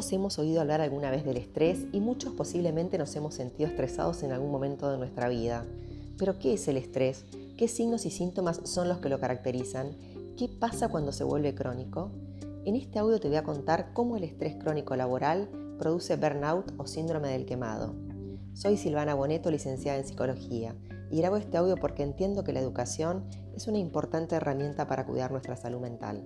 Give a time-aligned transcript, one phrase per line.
[0.00, 4.22] Todos hemos oído hablar alguna vez del estrés y muchos posiblemente nos hemos sentido estresados
[4.22, 5.66] en algún momento de nuestra vida.
[6.16, 7.26] Pero ¿qué es el estrés?
[7.58, 9.94] ¿Qué signos y síntomas son los que lo caracterizan?
[10.38, 12.12] ¿Qué pasa cuando se vuelve crónico?
[12.64, 16.86] En este audio te voy a contar cómo el estrés crónico laboral produce burnout o
[16.86, 17.94] síndrome del quemado.
[18.54, 20.74] Soy Silvana Boneto, licenciada en psicología,
[21.10, 25.30] y grabo este audio porque entiendo que la educación es una importante herramienta para cuidar
[25.30, 26.24] nuestra salud mental.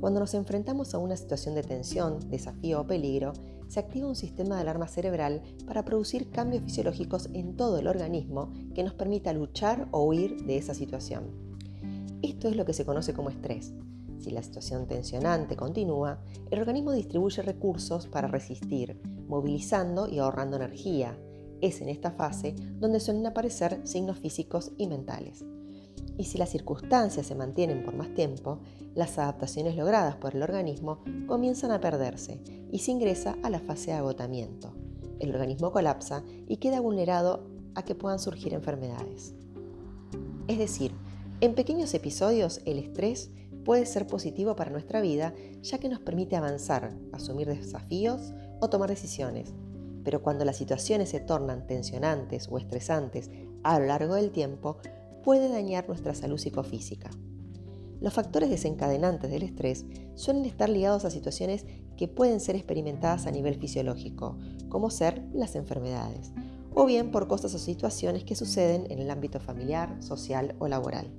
[0.00, 3.34] Cuando nos enfrentamos a una situación de tensión, desafío o peligro,
[3.68, 8.50] se activa un sistema de alarma cerebral para producir cambios fisiológicos en todo el organismo
[8.74, 11.24] que nos permita luchar o huir de esa situación.
[12.22, 13.74] Esto es lo que se conoce como estrés.
[14.18, 18.98] Si la situación tensionante continúa, el organismo distribuye recursos para resistir,
[19.28, 21.18] movilizando y ahorrando energía.
[21.60, 25.44] Es en esta fase donde suelen aparecer signos físicos y mentales
[26.16, 28.60] y si las circunstancias se mantienen por más tiempo,
[28.94, 33.92] las adaptaciones logradas por el organismo comienzan a perderse y se ingresa a la fase
[33.92, 34.74] de agotamiento.
[35.18, 39.34] El organismo colapsa y queda vulnerado a que puedan surgir enfermedades.
[40.48, 40.92] Es decir,
[41.40, 43.30] en pequeños episodios el estrés
[43.64, 48.90] puede ser positivo para nuestra vida ya que nos permite avanzar, asumir desafíos o tomar
[48.90, 49.54] decisiones.
[50.04, 53.30] Pero cuando las situaciones se tornan tensionantes o estresantes
[53.62, 54.78] a lo largo del tiempo,
[55.22, 57.10] puede dañar nuestra salud psicofísica.
[58.00, 63.30] Los factores desencadenantes del estrés suelen estar ligados a situaciones que pueden ser experimentadas a
[63.30, 64.38] nivel fisiológico,
[64.70, 66.32] como ser las enfermedades,
[66.72, 71.10] o bien por cosas o situaciones que suceden en el ámbito familiar, social o laboral.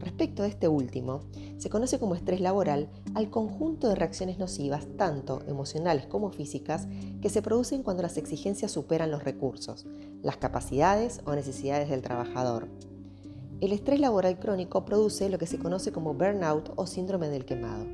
[0.00, 1.20] Respecto a este último,
[1.58, 6.86] se conoce como estrés laboral al conjunto de reacciones nocivas, tanto emocionales como físicas,
[7.20, 9.86] que se producen cuando las exigencias superan los recursos,
[10.22, 12.68] las capacidades o necesidades del trabajador,
[13.64, 17.86] el estrés laboral crónico produce lo que se conoce como burnout o síndrome del quemado.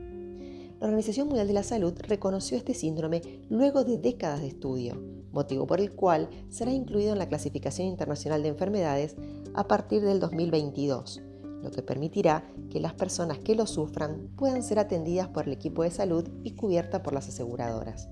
[0.80, 5.66] La Organización Mundial de la Salud reconoció este síndrome luego de décadas de estudio, motivo
[5.66, 9.16] por el cual será incluido en la clasificación internacional de enfermedades
[9.54, 11.22] a partir del 2022,
[11.62, 15.82] lo que permitirá que las personas que lo sufran puedan ser atendidas por el equipo
[15.82, 18.08] de salud y cubiertas por las aseguradoras.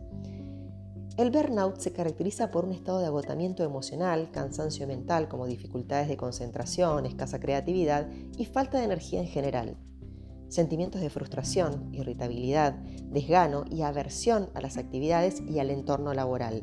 [1.18, 6.16] El burnout se caracteriza por un estado de agotamiento emocional, cansancio mental como dificultades de
[6.16, 9.76] concentración, escasa creatividad y falta de energía en general.
[10.46, 12.74] Sentimientos de frustración, irritabilidad,
[13.10, 16.62] desgano y aversión a las actividades y al entorno laboral.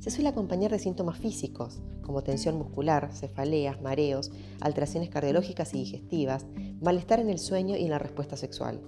[0.00, 6.46] Se suele acompañar de síntomas físicos, como tensión muscular, cefaleas, mareos, alteraciones cardiológicas y digestivas,
[6.82, 8.80] malestar en el sueño y en la respuesta sexual.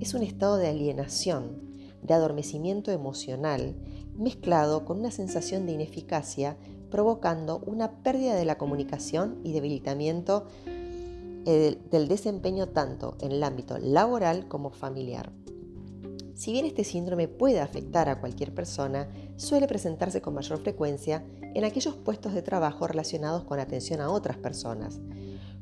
[0.00, 1.69] Es un estado de alienación,
[2.02, 3.74] de adormecimiento emocional
[4.16, 6.56] mezclado con una sensación de ineficacia,
[6.90, 10.46] provocando una pérdida de la comunicación y debilitamiento
[11.46, 15.32] eh, del desempeño tanto en el ámbito laboral como familiar.
[16.34, 21.24] Si bien este síndrome puede afectar a cualquier persona, suele presentarse con mayor frecuencia
[21.54, 25.00] en aquellos puestos de trabajo relacionados con atención a otras personas,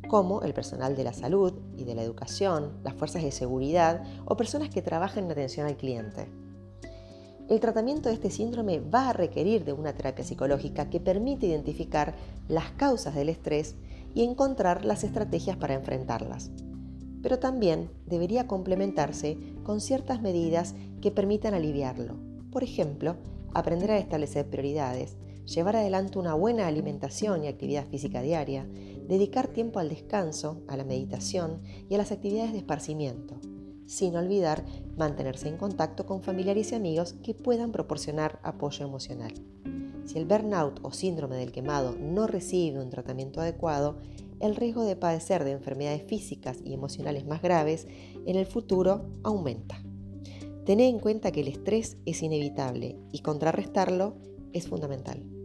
[0.08, 4.36] como el personal de la salud y de la educación, las fuerzas de seguridad o
[4.36, 6.28] personas que trabajan en atención al cliente.
[7.48, 12.14] El tratamiento de este síndrome va a requerir de una terapia psicológica que permite identificar
[12.46, 13.74] las causas del estrés
[14.14, 16.50] y encontrar las estrategias para enfrentarlas.
[17.22, 22.16] Pero también debería complementarse con ciertas medidas que permitan aliviarlo.
[22.50, 23.16] Por ejemplo,
[23.54, 25.16] aprender a establecer prioridades,
[25.48, 28.68] llevar adelante una buena alimentación y actividad física diaria,
[29.08, 33.40] dedicar tiempo al descanso, a la meditación y a las actividades de esparcimiento,
[33.86, 34.64] sin olvidar
[34.96, 39.32] mantenerse en contacto con familiares y amigos que puedan proporcionar apoyo emocional.
[40.04, 43.96] Si el burnout o síndrome del quemado no recibe un tratamiento adecuado,
[44.40, 47.88] el riesgo de padecer de enfermedades físicas y emocionales más graves
[48.26, 49.82] en el futuro aumenta.
[50.64, 54.16] Tened en cuenta que el estrés es inevitable y contrarrestarlo
[54.52, 55.37] es fundamental.